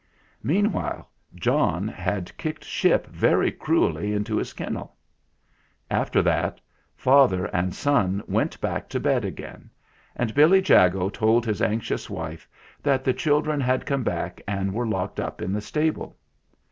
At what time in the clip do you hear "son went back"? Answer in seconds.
7.75-8.89